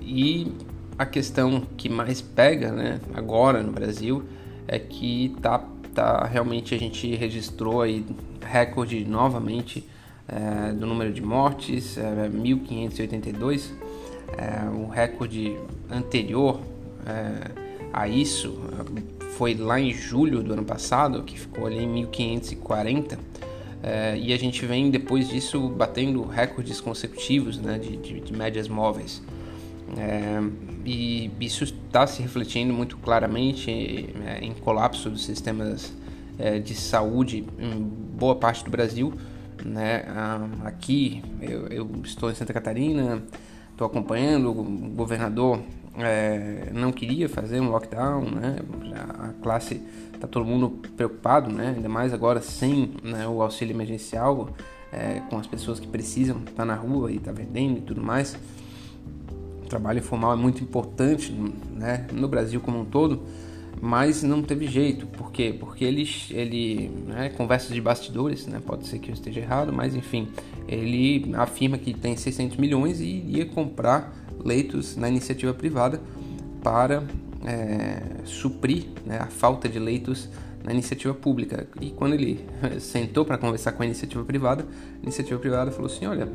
e 0.00 0.52
a 0.98 1.06
questão 1.06 1.62
que 1.76 1.88
mais 1.88 2.20
pega 2.20 2.70
né, 2.70 3.00
agora 3.14 3.62
no 3.62 3.72
Brasil 3.72 4.24
é 4.66 4.78
que 4.78 5.34
tá, 5.40 5.66
tá 5.94 6.24
realmente 6.26 6.74
a 6.74 6.78
gente 6.78 7.14
registrou 7.14 7.82
aí 7.82 8.04
recorde 8.40 9.04
novamente 9.04 9.86
é, 10.28 10.72
do 10.72 10.86
número 10.86 11.12
de 11.12 11.22
mortes, 11.22 11.98
é, 11.98 12.28
1.582. 12.28 13.70
É, 14.36 14.68
o 14.70 14.88
recorde 14.88 15.56
anterior 15.90 16.60
é, 17.06 17.50
a 17.92 18.08
isso 18.08 18.58
foi 19.36 19.54
lá 19.54 19.78
em 19.78 19.92
julho 19.92 20.42
do 20.42 20.52
ano 20.52 20.64
passado, 20.64 21.22
que 21.22 21.38
ficou 21.38 21.66
ali 21.66 21.78
em 21.78 21.88
1540. 21.88 23.18
É, 23.82 24.16
e 24.16 24.32
a 24.32 24.38
gente 24.38 24.64
vem 24.64 24.90
depois 24.90 25.28
disso 25.28 25.68
batendo 25.68 26.24
recordes 26.24 26.80
consecutivos 26.80 27.58
né, 27.58 27.78
de, 27.78 27.96
de, 27.96 28.20
de 28.20 28.32
médias 28.32 28.66
móveis. 28.66 29.22
É, 29.96 30.40
e 30.84 31.30
isso 31.40 31.64
está 31.64 32.06
se 32.06 32.22
refletindo 32.22 32.72
muito 32.72 32.96
claramente 32.98 33.70
é, 33.70 34.38
em 34.42 34.52
colapso 34.54 35.10
dos 35.10 35.24
sistemas 35.24 35.92
é, 36.38 36.58
de 36.58 36.74
saúde 36.74 37.44
em 37.58 37.82
boa 37.82 38.36
parte 38.36 38.64
do 38.64 38.70
Brasil. 38.70 39.12
Né? 39.64 40.04
Ah, 40.08 40.48
aqui 40.64 41.22
eu, 41.40 41.66
eu, 41.68 41.90
estou 42.02 42.30
em 42.30 42.34
Santa 42.34 42.52
Catarina, 42.52 43.22
estou 43.70 43.86
acompanhando, 43.86 44.50
o 44.50 44.64
governador 44.90 45.60
é, 45.96 46.70
não 46.72 46.90
queria 46.90 47.28
fazer 47.28 47.60
um 47.60 47.70
lockdown, 47.70 48.22
né? 48.30 48.56
a 48.94 49.28
classe 49.42 49.80
está 50.12 50.26
todo 50.26 50.44
mundo 50.44 50.70
preocupado, 50.96 51.50
né? 51.50 51.74
ainda 51.76 51.88
mais 51.88 52.12
agora 52.12 52.42
sem 52.42 52.94
né, 53.02 53.26
o 53.26 53.40
auxílio 53.42 53.74
emergencial, 53.74 54.50
é, 54.92 55.20
com 55.30 55.38
as 55.38 55.46
pessoas 55.46 55.80
que 55.80 55.86
precisam 55.86 56.40
tá 56.56 56.64
na 56.64 56.74
rua 56.74 57.10
e 57.10 57.18
tá 57.18 57.32
vendendo 57.32 57.78
e 57.78 57.80
tudo 57.80 58.02
mais 58.02 58.36
trabalho 59.74 59.98
informal 59.98 60.32
é 60.32 60.36
muito 60.36 60.62
importante 60.62 61.32
né, 61.32 62.06
no 62.12 62.28
Brasil 62.28 62.60
como 62.60 62.80
um 62.80 62.84
todo, 62.84 63.22
mas 63.82 64.22
não 64.22 64.40
teve 64.40 64.68
jeito. 64.68 65.04
Por 65.06 65.32
quê? 65.32 65.54
Porque 65.58 65.84
ele, 65.84 66.08
ele 66.30 66.90
né, 67.06 67.28
conversa 67.30 67.74
de 67.74 67.80
bastidores, 67.80 68.46
né, 68.46 68.60
pode 68.64 68.86
ser 68.86 69.00
que 69.00 69.10
eu 69.10 69.14
esteja 69.14 69.40
errado, 69.40 69.72
mas 69.72 69.96
enfim, 69.96 70.28
ele 70.68 71.34
afirma 71.34 71.76
que 71.76 71.92
tem 71.92 72.16
600 72.16 72.56
milhões 72.56 73.00
e 73.00 73.04
iria 73.04 73.46
comprar 73.46 74.14
leitos 74.44 74.96
na 74.96 75.08
iniciativa 75.08 75.52
privada 75.52 76.00
para 76.62 77.02
é, 77.44 78.22
suprir 78.24 78.84
né, 79.04 79.18
a 79.18 79.26
falta 79.26 79.68
de 79.68 79.80
leitos 79.80 80.28
na 80.62 80.72
iniciativa 80.72 81.12
pública. 81.12 81.66
E 81.80 81.90
quando 81.90 82.14
ele 82.14 82.46
sentou 82.78 83.24
para 83.24 83.36
conversar 83.36 83.72
com 83.72 83.82
a 83.82 83.86
iniciativa 83.86 84.24
privada, 84.24 84.64
a 85.00 85.02
iniciativa 85.02 85.38
privada 85.40 85.72
falou 85.72 85.90
assim: 85.90 86.06
Olha, 86.06 86.28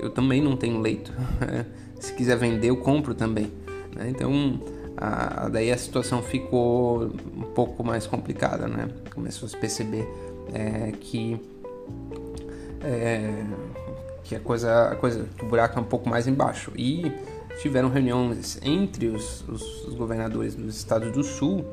eu 0.00 0.10
também 0.10 0.42
não 0.42 0.56
tenho 0.56 0.80
leito. 0.80 1.12
Se 2.00 2.12
quiser 2.12 2.36
vender, 2.36 2.68
eu 2.68 2.76
compro 2.76 3.14
também. 3.14 3.52
Né? 3.94 4.08
Então, 4.10 4.60
a, 4.96 5.48
daí 5.48 5.70
a 5.70 5.78
situação 5.78 6.22
ficou 6.22 7.04
um 7.36 7.42
pouco 7.54 7.84
mais 7.84 8.06
complicada, 8.06 8.66
né? 8.66 8.88
Começou 9.14 9.46
a 9.46 9.50
se 9.50 9.56
perceber 9.56 10.08
é, 10.52 10.92
que 11.00 11.40
é, 12.82 13.44
que 14.24 14.34
a 14.34 14.40
coisa, 14.40 14.88
a 14.88 14.96
coisa, 14.96 15.28
o 15.40 15.46
buraco 15.46 15.78
é 15.78 15.82
um 15.82 15.86
pouco 15.86 16.08
mais 16.08 16.26
embaixo. 16.26 16.72
E 16.76 17.12
tiveram 17.60 17.88
reuniões 17.88 18.58
entre 18.62 19.06
os, 19.08 19.46
os, 19.48 19.86
os 19.86 19.94
governadores 19.94 20.54
dos 20.54 20.76
estados 20.76 21.12
do 21.12 21.22
sul, 21.22 21.64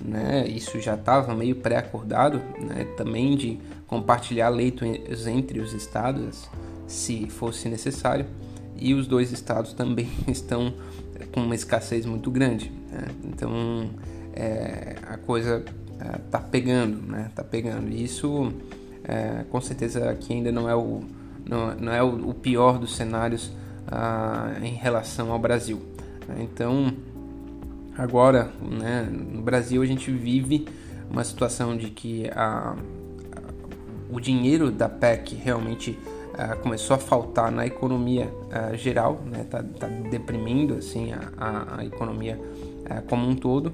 né? 0.00 0.46
Isso 0.46 0.80
já 0.80 0.94
estava 0.94 1.34
meio 1.34 1.56
pré-acordado, 1.56 2.40
né? 2.60 2.84
Também 2.96 3.36
de 3.36 3.58
compartilhar 3.86 4.48
leitos 4.48 5.26
entre 5.26 5.60
os 5.60 5.72
estados, 5.72 6.48
se 6.86 7.28
fosse 7.30 7.68
necessário 7.68 8.26
e 8.78 8.94
os 8.94 9.06
dois 9.06 9.32
estados 9.32 9.72
também 9.72 10.08
estão 10.28 10.74
com 11.32 11.40
uma 11.40 11.54
escassez 11.54 12.06
muito 12.06 12.30
grande. 12.30 12.70
Né? 12.90 13.08
Então 13.24 13.90
é, 14.32 14.96
a 15.06 15.16
coisa 15.16 15.64
está 16.26 16.38
é, 16.38 16.50
pegando, 16.50 17.00
né? 17.06 17.30
Tá 17.34 17.44
pegando. 17.44 17.90
E 17.90 18.02
isso 18.02 18.52
é, 19.04 19.44
com 19.50 19.60
certeza 19.60 20.10
aqui 20.10 20.32
ainda 20.32 20.50
não 20.50 20.68
é 20.68 20.74
o 20.74 21.02
não, 21.46 21.74
não 21.74 21.92
é 21.92 22.02
o, 22.02 22.30
o, 22.30 22.34
pior 22.34 22.78
dos 22.78 22.96
cenários 22.96 23.52
ah, 23.86 24.54
em 24.62 24.74
relação 24.74 25.30
ao 25.30 25.38
Brasil. 25.38 25.80
Né? 26.26 26.36
Então 26.40 26.92
agora, 27.96 28.50
né, 28.62 29.06
no 29.10 29.42
Brasil 29.42 29.82
a 29.82 29.86
gente 29.86 30.10
vive 30.10 30.66
uma 31.10 31.22
situação 31.22 31.76
de 31.76 31.90
que 31.90 32.28
a, 32.30 32.72
a 32.72 32.74
o 34.10 34.20
dinheiro 34.20 34.70
da 34.70 34.88
PEC 34.88 35.34
realmente 35.34 35.98
uh, 36.34 36.58
começou 36.60 36.96
a 36.96 36.98
faltar 36.98 37.50
na 37.50 37.66
economia 37.66 38.26
uh, 38.26 38.76
geral, 38.76 39.20
né? 39.24 39.44
Tá, 39.48 39.62
tá, 39.62 39.86
deprimindo 39.86 40.74
assim 40.74 41.12
a, 41.12 41.78
a, 41.78 41.84
economia 41.84 42.38
uh, 42.38 43.02
como 43.08 43.28
um 43.28 43.34
todo. 43.34 43.72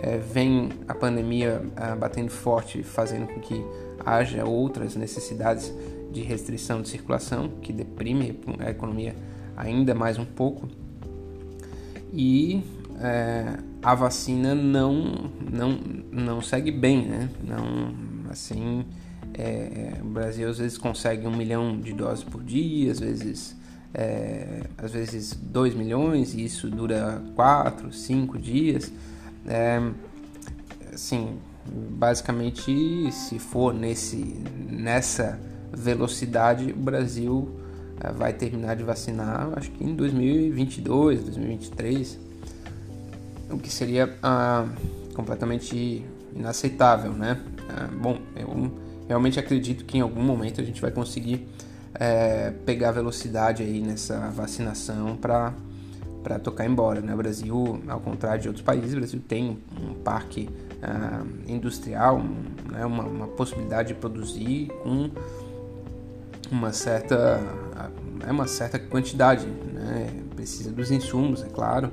é, 0.00 0.16
vem 0.16 0.70
a 0.86 0.94
pandemia 0.94 1.60
ah, 1.76 1.96
batendo 1.96 2.30
forte, 2.30 2.82
fazendo 2.84 3.26
com 3.26 3.40
que 3.40 3.64
haja 4.06 4.44
outras 4.44 4.94
necessidades 4.94 5.72
de 6.12 6.22
restrição 6.22 6.80
de 6.80 6.88
circulação, 6.88 7.48
que 7.60 7.72
deprime 7.72 8.38
a 8.60 8.70
economia 8.70 9.14
ainda 9.56 9.94
mais 9.94 10.18
um 10.18 10.24
pouco. 10.24 10.68
E 12.12 12.62
é, 13.00 13.58
a 13.82 13.94
vacina 13.94 14.54
não, 14.54 15.30
não, 15.40 15.78
não 16.10 16.40
segue 16.40 16.70
bem, 16.70 17.06
né? 17.06 17.28
Não, 17.42 17.92
assim, 18.30 18.84
é, 19.34 19.94
o 20.00 20.06
Brasil 20.06 20.48
às 20.48 20.58
vezes 20.58 20.78
consegue 20.78 21.26
um 21.26 21.36
milhão 21.36 21.78
de 21.80 21.92
doses 21.92 22.24
por 22.24 22.42
dia, 22.42 22.92
às 22.92 23.00
vezes 23.00 23.56
é, 23.94 24.62
às 24.76 24.92
vezes 24.92 25.34
2 25.34 25.74
milhões 25.74 26.34
e 26.34 26.44
isso 26.44 26.68
dura 26.70 27.22
4, 27.34 27.92
5 27.92 28.38
dias. 28.38 28.92
É, 29.46 29.80
assim, 30.92 31.38
basicamente, 31.66 33.10
se 33.12 33.38
for 33.38 33.72
nesse, 33.72 34.36
nessa 34.70 35.38
velocidade, 35.72 36.72
o 36.72 36.76
Brasil 36.76 37.48
é, 38.00 38.12
vai 38.12 38.32
terminar 38.32 38.76
de 38.76 38.82
vacinar, 38.82 39.50
acho 39.56 39.70
que 39.70 39.84
em 39.84 39.94
2022, 39.94 41.22
2023, 41.24 42.18
o 43.50 43.58
que 43.58 43.70
seria 43.70 44.16
ah, 44.22 44.66
completamente 45.14 46.04
inaceitável, 46.36 47.12
né? 47.12 47.40
Ah, 47.68 47.88
bom, 47.90 48.18
eu 48.36 48.70
realmente 49.08 49.40
acredito 49.40 49.84
que 49.84 49.98
em 49.98 50.00
algum 50.00 50.22
momento 50.22 50.60
a 50.60 50.64
gente 50.64 50.80
vai 50.80 50.90
conseguir 50.90 51.48
é, 51.94 52.52
pegar 52.64 52.92
velocidade 52.92 53.62
aí 53.62 53.80
nessa 53.80 54.30
vacinação 54.30 55.16
para 55.16 55.52
para 56.22 56.38
tocar 56.38 56.66
embora. 56.66 57.00
Né? 57.00 57.14
O 57.14 57.16
Brasil, 57.16 57.80
ao 57.88 58.00
contrário 58.00 58.42
de 58.42 58.48
outros 58.48 58.64
países, 58.64 58.92
o 58.92 58.96
Brasil 58.96 59.22
tem 59.26 59.58
um 59.80 59.94
parque 59.94 60.50
uh, 60.82 61.50
industrial, 61.50 62.22
né? 62.70 62.84
uma, 62.84 63.04
uma, 63.04 63.28
possibilidade 63.28 63.88
de 63.88 63.94
produzir 63.94 64.68
com 64.82 65.10
uma 66.50 66.72
certa, 66.72 67.40
é 68.26 68.30
uma 68.30 68.46
certa 68.46 68.78
quantidade. 68.78 69.46
Né? 69.46 70.22
Precisa 70.34 70.70
dos 70.70 70.90
insumos, 70.90 71.42
é 71.42 71.48
claro, 71.48 71.90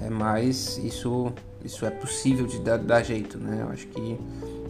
é, 0.00 0.08
mas 0.08 0.78
isso, 0.78 1.32
isso 1.64 1.84
é 1.84 1.90
possível 1.90 2.46
de 2.46 2.58
dar, 2.60 2.78
dar 2.78 3.02
jeito. 3.02 3.38
Né? 3.38 3.62
Eu 3.62 3.68
acho 3.68 3.86
que 3.88 4.18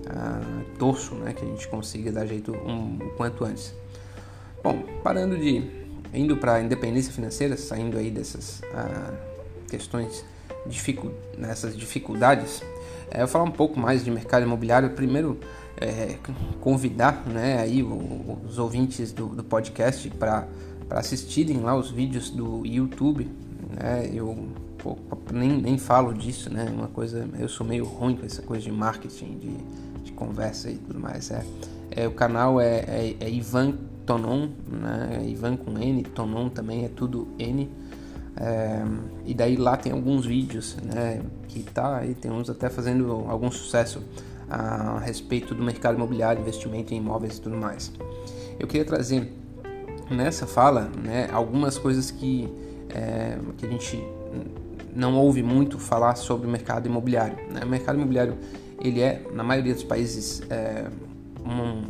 uh, 0.06 0.64
torço 0.78 1.14
né? 1.16 1.32
que 1.32 1.44
a 1.44 1.49
gente 1.49 1.66
consiga 1.68 2.12
dar 2.12 2.26
jeito 2.26 2.52
um, 2.52 2.99
o 3.00 3.11
quanto 3.16 3.44
antes. 3.44 3.75
Bom, 4.62 4.82
parando 5.02 5.37
de. 5.37 5.62
indo 6.14 6.37
para 6.37 6.54
a 6.54 6.62
independência 6.62 7.12
financeira, 7.12 7.56
saindo 7.56 7.99
aí 7.99 8.11
dessas 8.11 8.62
ah, 8.73 9.12
questões, 9.68 10.25
dificu 10.66 11.11
nessas 11.37 11.76
dificuldades, 11.76 12.62
é, 13.11 13.23
eu 13.23 13.28
falar 13.28 13.44
um 13.44 13.50
pouco 13.50 13.78
mais 13.78 14.04
de 14.04 14.11
mercado 14.11 14.44
imobiliário. 14.44 14.90
Primeiro, 14.90 15.38
é, 15.80 16.16
convidar 16.61 17.25
né, 17.26 17.59
aí 17.61 17.82
os 17.82 18.59
ouvintes 18.59 19.12
do, 19.12 19.26
do 19.26 19.44
podcast 19.44 20.09
para 20.11 20.47
assistirem 20.90 21.59
lá 21.61 21.76
os 21.76 21.90
vídeos 21.90 22.30
do 22.30 22.64
YouTube. 22.64 23.28
Né, 23.71 24.11
eu 24.14 24.49
pô, 24.78 24.97
nem, 25.32 25.50
nem 25.61 25.76
falo 25.76 26.14
disso, 26.14 26.50
né? 26.50 26.73
Uma 26.73 26.88
coisa, 26.88 27.28
eu 27.38 27.49
sou 27.49 27.66
meio 27.66 27.85
ruim 27.85 28.16
com 28.16 28.25
essa 28.25 28.42
coisa 28.42 28.64
de 28.64 28.73
marketing, 28.73 29.38
de 29.38 29.56
conversa 30.26 30.71
e 30.71 30.76
tudo 30.76 30.99
mais. 30.99 31.31
É, 31.31 31.45
é 31.91 32.09
o 32.09 32.12
canal 32.12 32.61
é, 32.61 32.79
é, 32.79 33.17
é 33.21 33.31
Ivan 33.31 33.75
Tonon, 34.07 34.49
né? 34.69 35.25
Ivan 35.26 35.57
com 35.57 35.79
N, 35.79 36.02
Tonon 36.05 36.49
também 36.49 36.85
é 36.85 36.88
tudo 36.88 37.29
N. 37.38 37.71
É, 38.37 38.83
e 39.26 39.35
daí 39.35 39.57
lá 39.57 39.76
tem 39.76 39.93
alguns 39.93 40.26
vídeos, 40.26 40.76
né? 40.83 41.23
Que 41.49 41.62
tá 41.62 41.99
aí, 41.99 42.14
tem 42.14 42.31
uns 42.31 42.49
até 42.49 42.69
fazendo 42.69 43.25
algum 43.29 43.50
sucesso 43.50 44.02
a 44.49 44.99
respeito 44.99 45.55
do 45.55 45.62
mercado 45.62 45.97
imobiliário, 45.97 46.41
investimento 46.43 46.92
em 46.92 46.99
imóveis 46.99 47.38
e 47.38 47.40
tudo 47.40 47.57
mais. 47.57 47.90
Eu 48.59 48.66
queria 48.66 48.85
trazer 48.85 49.33
nessa 50.11 50.46
fala, 50.46 50.90
né? 51.03 51.29
Algumas 51.33 51.79
coisas 51.79 52.11
que, 52.11 52.49
é, 52.90 53.38
que 53.57 53.66
a 53.66 53.68
gente 53.68 54.03
não 54.94 55.16
ouve 55.16 55.42
muito 55.42 55.79
falar 55.79 56.16
sobre 56.16 56.46
o 56.46 56.51
mercado 56.51 56.87
imobiliário. 56.87 57.37
Né? 57.51 57.62
O 57.64 57.68
mercado 57.68 57.96
imobiliário 57.96 58.37
ele 58.83 59.01
é, 59.01 59.25
na 59.33 59.45
maioria 59.45 59.73
dos 59.73 59.85
países, 59.85 60.42
é, 60.51 60.88
um, 61.45 61.85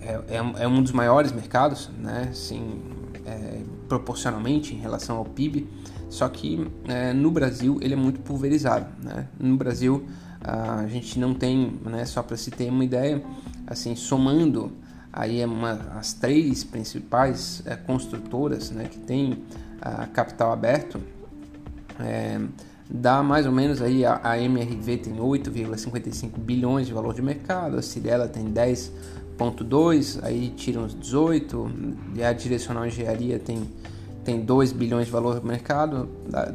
é, 0.00 0.36
é, 0.36 0.62
é, 0.64 0.68
um 0.68 0.82
dos 0.82 0.92
maiores 0.92 1.32
mercados, 1.32 1.90
né? 1.98 2.30
Sim, 2.32 2.80
é, 3.26 3.60
proporcionalmente 3.88 4.74
em 4.74 4.78
relação 4.78 5.18
ao 5.18 5.24
PIB. 5.24 5.68
Só 6.08 6.28
que 6.28 6.66
é, 6.88 7.12
no 7.12 7.30
Brasil 7.30 7.78
ele 7.80 7.94
é 7.94 7.96
muito 7.96 8.20
pulverizado, 8.20 8.86
né? 9.02 9.28
No 9.38 9.56
Brasil 9.56 10.06
a 10.40 10.86
gente 10.88 11.18
não 11.18 11.34
tem, 11.34 11.78
né? 11.84 12.04
Só 12.04 12.22
para 12.22 12.36
se 12.36 12.50
ter 12.50 12.70
uma 12.70 12.84
ideia, 12.84 13.22
assim 13.66 13.94
somando 13.94 14.72
aí 15.12 15.44
uma, 15.44 15.72
as 15.98 16.14
três 16.14 16.64
principais 16.64 17.62
é, 17.66 17.76
construtoras, 17.76 18.70
né? 18.70 18.84
Que 18.84 18.98
tem 18.98 19.42
a 19.80 20.06
capital 20.06 20.52
aberto, 20.52 21.00
é, 22.00 22.40
dá 22.92 23.22
mais 23.22 23.46
ou 23.46 23.52
menos 23.52 23.80
aí 23.80 24.04
a, 24.04 24.20
a 24.22 24.38
MRV 24.38 24.98
tem 24.98 25.16
8,55 25.16 26.38
bilhões 26.38 26.86
de 26.86 26.92
valor 26.92 27.14
de 27.14 27.22
mercado, 27.22 27.78
a 27.78 27.82
Cirela 27.82 28.28
tem 28.28 28.44
10 28.44 28.92
2, 29.50 30.20
aí 30.22 30.52
tiram 30.56 30.84
os 30.84 30.94
18, 30.94 31.70
e 32.14 32.22
a 32.22 32.32
direcional 32.32 32.86
engenharia 32.86 33.40
tem, 33.40 33.68
tem 34.24 34.40
2 34.40 34.70
bilhões 34.70 35.06
de 35.06 35.12
valor 35.12 35.40
do 35.40 35.44
mercado, 35.44 36.08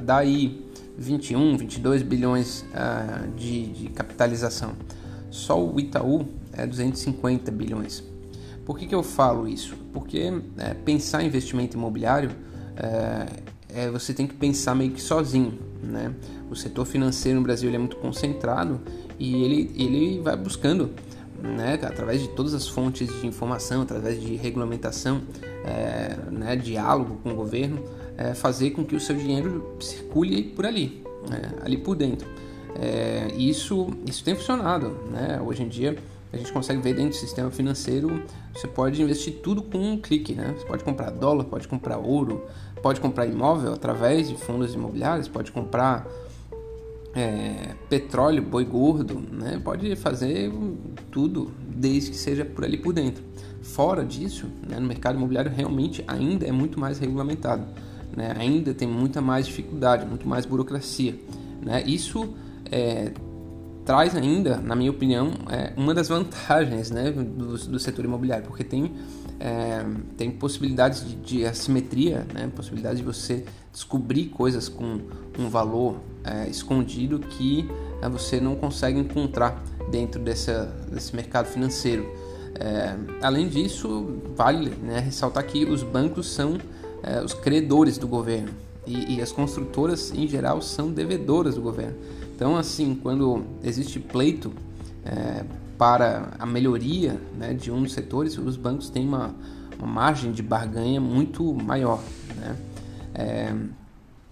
daí 0.06 0.66
21, 0.98 1.58
22 1.58 2.02
bilhões 2.02 2.66
uh, 2.72 3.30
de, 3.36 3.68
de, 3.74 3.90
capitalização. 3.90 4.72
Só 5.30 5.62
o 5.62 5.78
Itaú 5.78 6.28
é 6.54 6.66
250 6.66 7.52
bilhões. 7.52 8.04
Por 8.66 8.80
que, 8.80 8.88
que 8.88 8.96
eu 8.96 9.04
falo 9.04 9.48
isso? 9.48 9.76
Porque 9.94 10.32
é, 10.58 10.74
pensar 10.74 11.24
em 11.24 11.28
investimento 11.28 11.78
imobiliário 11.78 12.32
é, 12.76 13.26
é, 13.70 13.90
você 13.90 14.14
tem 14.14 14.26
que 14.26 14.34
pensar 14.34 14.74
meio 14.76 14.92
que 14.92 15.02
sozinho. 15.02 15.60
Né? 15.82 16.14
O 16.50 16.56
setor 16.56 16.86
financeiro 16.86 17.40
no 17.40 17.44
Brasil 17.44 17.74
é 17.74 17.78
muito 17.78 17.98
concentrado 17.98 18.80
e 19.20 19.44
ele, 19.44 19.72
ele 19.76 20.20
vai 20.20 20.36
buscando 20.36 20.92
né, 21.42 21.80
através 21.84 22.22
de 22.22 22.30
todas 22.30 22.54
as 22.54 22.68
fontes 22.68 23.08
de 23.22 23.28
informação, 23.28 23.82
através 23.82 24.20
de 24.20 24.36
regulamentação, 24.36 25.22
é, 25.64 26.18
né, 26.32 26.56
diálogo 26.56 27.20
com 27.24 27.32
o 27.32 27.36
governo, 27.36 27.84
é, 28.18 28.34
fazer 28.34 28.72
com 28.72 28.84
que 28.84 28.96
o 28.96 29.00
seu 29.00 29.16
dinheiro 29.16 29.76
circule 29.80 30.44
por 30.44 30.66
ali, 30.66 31.04
né, 31.30 31.54
ali 31.62 31.78
por 31.78 31.96
dentro. 31.96 32.28
É, 32.80 33.28
isso, 33.36 33.88
isso 34.06 34.24
tem 34.24 34.36
funcionado. 34.36 34.98
Né? 35.12 35.42
Hoje 35.44 35.64
em 35.64 35.68
dia 35.68 35.98
a 36.32 36.38
gente 36.38 36.52
consegue 36.52 36.82
ver 36.82 36.94
dentro 36.94 37.12
do 37.12 37.16
sistema 37.16 37.50
financeiro, 37.50 38.22
você 38.54 38.68
pode 38.68 39.02
investir 39.02 39.36
tudo 39.42 39.62
com 39.62 39.78
um 39.78 39.98
clique. 39.98 40.34
Né? 40.34 40.54
Você 40.58 40.66
pode 40.66 40.84
comprar 40.84 41.10
dólar, 41.10 41.46
pode 41.46 41.68
comprar 41.68 41.98
ouro, 41.98 42.46
pode 42.82 43.00
comprar 43.00 43.26
imóvel 43.26 43.74
através 43.74 44.28
de 44.28 44.36
fundos 44.36 44.74
imobiliários, 44.74 45.28
pode 45.28 45.52
comprar 45.52 46.06
é, 47.16 47.76
petróleo, 47.90 48.42
boi 48.44 48.66
gordo, 48.66 49.24
né? 49.32 49.60
pode 49.64 49.96
fazer 49.96 50.52
tudo 51.10 51.52
desde 51.68 52.12
que 52.12 52.18
seja 52.18 52.44
por 52.44 52.66
ali 52.66 52.78
por 52.78 52.94
dentro. 52.94 53.24
Fora 53.62 54.04
disso, 54.06 54.48
né, 54.68 54.80
no 54.80 54.88
mercado 54.88 55.16
imobiliário 55.18 55.52
realmente 55.52 56.04
ainda 56.08 56.46
é 56.46 56.52
muito 56.52 56.80
mais 56.80 57.00
regulamentado, 57.00 57.66
né? 58.16 58.34
ainda 58.38 58.74
tem 58.74 58.88
muita 58.88 59.22
mais 59.22 59.46
dificuldade, 59.46 60.06
muito 60.06 60.28
mais 60.28 60.46
burocracia. 60.46 61.16
Né? 61.62 61.84
Isso 61.86 62.34
é, 62.72 63.12
traz 63.88 64.14
ainda, 64.14 64.58
na 64.58 64.76
minha 64.76 64.92
opinião, 64.92 65.32
é, 65.50 65.72
uma 65.78 65.94
das 65.94 66.10
vantagens 66.10 66.92
né, 66.92 67.10
do, 67.10 67.58
do 67.58 67.80
setor 67.80 68.04
imobiliário, 68.04 68.46
porque 68.46 68.62
tem, 68.62 68.92
é, 69.40 69.82
tem 70.18 70.30
possibilidades 70.30 71.08
de, 71.08 71.16
de 71.16 71.46
assimetria, 71.46 72.28
né, 72.34 72.52
possibilidade 72.54 72.98
de 72.98 73.04
você 73.04 73.46
descobrir 73.72 74.26
coisas 74.26 74.68
com 74.68 75.00
um 75.40 75.48
valor 75.48 76.02
é, 76.26 76.50
escondido 76.50 77.18
que 77.18 77.66
é, 78.02 78.10
você 78.10 78.42
não 78.42 78.58
consegue 78.58 79.00
encontrar 79.00 79.64
dentro 79.90 80.22
dessa, 80.22 80.66
desse 80.92 81.16
mercado 81.16 81.46
financeiro. 81.46 82.06
É, 82.60 82.94
além 83.22 83.48
disso, 83.48 84.20
vale 84.36 84.72
né, 84.84 85.00
ressaltar 85.00 85.46
que 85.46 85.64
os 85.64 85.82
bancos 85.82 86.30
são 86.30 86.58
é, 87.02 87.24
os 87.24 87.34
credores 87.34 87.98
do 87.98 88.08
governo 88.08 88.52
e, 88.86 89.16
e, 89.16 89.22
as 89.22 89.32
construtoras, 89.32 90.12
em 90.14 90.28
geral, 90.28 90.62
são 90.62 90.92
devedoras 90.92 91.56
do 91.56 91.62
governo. 91.62 91.96
Então, 92.38 92.56
assim, 92.56 92.94
quando 92.94 93.44
existe 93.64 94.00
pleito 94.00 94.54
é, 95.04 95.44
para 95.76 96.34
a 96.38 96.46
melhoria 96.46 97.20
né, 97.36 97.52
de 97.56 97.72
um 97.72 97.82
dos 97.82 97.94
setores, 97.94 98.38
os 98.38 98.56
bancos 98.56 98.92
têm 98.92 99.08
uma, 99.08 99.34
uma 99.80 99.88
margem 99.88 100.32
de 100.32 100.44
barganha 100.44 101.02
muito 101.02 101.52
maior. 101.56 102.00
Né? 102.36 102.56
É, 103.16 103.56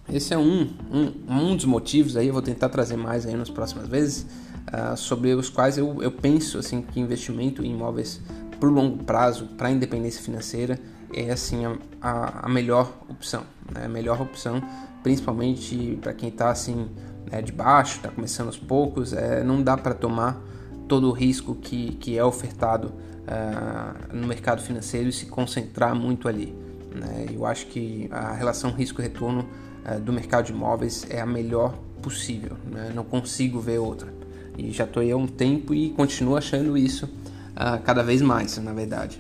esse 0.08 0.36
é 0.36 0.38
um, 0.38 0.70
um, 0.94 1.14
um 1.28 1.56
dos 1.56 1.66
motivos, 1.66 2.16
aí 2.16 2.28
eu 2.28 2.34
vou 2.34 2.44
tentar 2.44 2.70
trazer 2.70 2.96
mais 2.96 3.26
aí 3.26 3.36
nas 3.36 3.50
próximas 3.50 3.88
vezes, 3.88 4.28
uh, 4.68 4.96
sobre 4.96 5.34
os 5.34 5.50
quais 5.50 5.76
eu, 5.80 6.04
eu 6.04 6.12
penso 6.12 6.60
assim 6.60 6.84
que 6.84 7.00
investimento 7.00 7.66
em 7.66 7.72
imóveis 7.72 8.22
por 8.60 8.72
longo 8.72 9.04
prazo, 9.04 9.48
para 9.58 9.70
a 9.70 9.72
independência 9.72 10.22
financeira, 10.22 10.80
é 11.12 11.32
assim 11.32 11.66
a, 11.66 11.76
a, 12.00 12.46
a 12.46 12.50
melhor 12.50 12.94
opção, 13.10 13.42
né? 13.74 13.86
a 13.86 13.90
melhor 13.90 14.22
opção, 14.22 14.62
principalmente 15.02 15.98
para 16.00 16.14
quem 16.14 16.30
está 16.30 16.52
assim 16.52 16.88
né, 17.32 17.42
de 17.42 17.52
baixo, 17.52 17.98
está 17.98 18.10
começando 18.10 18.48
aos 18.48 18.58
poucos, 18.58 19.14
é, 19.14 19.44
não 19.44 19.62
dá 19.62 19.78
para 19.78 19.94
tomar 19.94 20.42
todo 20.88 21.10
o 21.10 21.12
risco 21.12 21.56
que, 21.56 21.96
que 21.96 22.18
é 22.18 22.24
ofertado 22.24 22.88
uh, 22.90 24.16
no 24.16 24.28
mercado 24.28 24.62
financeiro 24.62 25.10
e 25.10 25.12
se 25.12 25.26
concentrar 25.26 25.96
muito 25.96 26.28
ali. 26.28 26.54
Né? 26.94 27.28
Eu 27.34 27.46
acho 27.46 27.68
que 27.68 28.08
a 28.12 28.34
relação 28.34 28.72
risco-retorno 28.72 29.48
uh, 29.86 30.00
do 30.00 30.14
mercado 30.14 30.46
de 30.46 30.52
imóveis 30.52 31.06
é 31.10 31.20
a 31.20 31.26
melhor 31.26 31.74
possível, 32.02 32.56
né? 32.72 32.92
não 32.94 33.04
consigo 33.04 33.60
ver 33.60 33.80
outra. 33.80 34.14
E 34.58 34.72
já 34.72 34.86
estou 34.86 35.02
aí 35.02 35.12
há 35.12 35.18
um 35.18 35.28
tempo 35.28 35.74
e 35.74 35.90
continuo 35.90 36.38
achando 36.38 36.78
isso 36.78 37.06
uh, 37.06 37.82
cada 37.84 38.04
vez 38.04 38.22
mais, 38.22 38.58
na 38.58 38.74
verdade. 38.74 39.20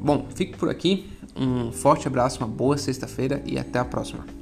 Bom, 0.00 0.26
fico 0.34 0.58
por 0.58 0.68
aqui. 0.68 1.10
Um 1.36 1.70
forte 1.70 2.08
abraço, 2.08 2.38
uma 2.38 2.48
boa 2.48 2.76
sexta-feira 2.76 3.40
e 3.46 3.58
até 3.58 3.78
a 3.78 3.84
próxima. 3.84 4.37